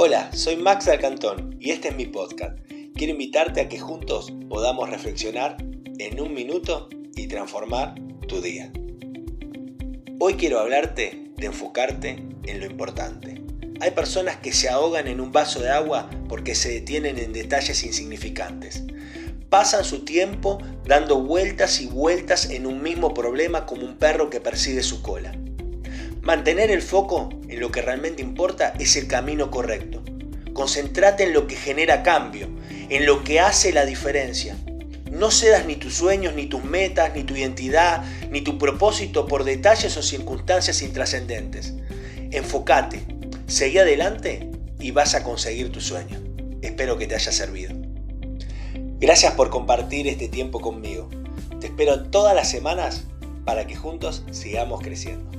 Hola, 0.00 0.30
soy 0.32 0.54
Max 0.54 0.86
Alcantón 0.86 1.56
y 1.58 1.72
este 1.72 1.88
es 1.88 1.96
mi 1.96 2.06
podcast. 2.06 2.56
Quiero 2.94 3.14
invitarte 3.14 3.60
a 3.60 3.68
que 3.68 3.80
juntos 3.80 4.32
podamos 4.48 4.88
reflexionar 4.88 5.56
en 5.98 6.20
un 6.20 6.34
minuto 6.34 6.88
y 7.16 7.26
transformar 7.26 7.96
tu 8.28 8.40
día. 8.40 8.72
Hoy 10.20 10.34
quiero 10.34 10.60
hablarte 10.60 11.32
de 11.36 11.46
enfocarte 11.46 12.24
en 12.44 12.60
lo 12.60 12.66
importante. 12.66 13.42
Hay 13.80 13.90
personas 13.90 14.36
que 14.36 14.52
se 14.52 14.68
ahogan 14.68 15.08
en 15.08 15.20
un 15.20 15.32
vaso 15.32 15.58
de 15.58 15.70
agua 15.70 16.08
porque 16.28 16.54
se 16.54 16.70
detienen 16.74 17.18
en 17.18 17.32
detalles 17.32 17.82
insignificantes. 17.82 18.84
Pasan 19.50 19.84
su 19.84 20.04
tiempo 20.04 20.58
dando 20.84 21.20
vueltas 21.24 21.80
y 21.80 21.86
vueltas 21.86 22.50
en 22.50 22.66
un 22.66 22.82
mismo 22.82 23.14
problema 23.14 23.66
como 23.66 23.84
un 23.84 23.98
perro 23.98 24.30
que 24.30 24.40
persigue 24.40 24.84
su 24.84 25.02
cola. 25.02 25.32
Mantener 26.28 26.70
el 26.70 26.82
foco 26.82 27.30
en 27.48 27.58
lo 27.58 27.72
que 27.72 27.80
realmente 27.80 28.20
importa 28.20 28.74
es 28.78 28.96
el 28.96 29.06
camino 29.06 29.50
correcto. 29.50 30.02
Concéntrate 30.52 31.24
en 31.24 31.32
lo 31.32 31.46
que 31.46 31.56
genera 31.56 32.02
cambio, 32.02 32.50
en 32.90 33.06
lo 33.06 33.24
que 33.24 33.40
hace 33.40 33.72
la 33.72 33.86
diferencia. 33.86 34.54
No 35.10 35.30
cedas 35.30 35.64
ni 35.64 35.76
tus 35.76 35.94
sueños, 35.94 36.34
ni 36.34 36.44
tus 36.44 36.62
metas, 36.62 37.14
ni 37.14 37.24
tu 37.24 37.34
identidad, 37.34 38.04
ni 38.30 38.42
tu 38.42 38.58
propósito 38.58 39.26
por 39.26 39.44
detalles 39.44 39.96
o 39.96 40.02
circunstancias 40.02 40.82
intrascendentes. 40.82 41.72
Enfócate, 42.30 43.06
seguí 43.46 43.78
adelante 43.78 44.50
y 44.78 44.90
vas 44.90 45.14
a 45.14 45.24
conseguir 45.24 45.72
tu 45.72 45.80
sueño. 45.80 46.20
Espero 46.60 46.98
que 46.98 47.06
te 47.06 47.14
haya 47.14 47.32
servido. 47.32 47.72
Gracias 49.00 49.32
por 49.32 49.48
compartir 49.48 50.06
este 50.06 50.28
tiempo 50.28 50.60
conmigo. 50.60 51.08
Te 51.58 51.68
espero 51.68 52.02
todas 52.10 52.34
las 52.34 52.50
semanas 52.50 53.04
para 53.46 53.66
que 53.66 53.76
juntos 53.76 54.24
sigamos 54.30 54.82
creciendo. 54.82 55.38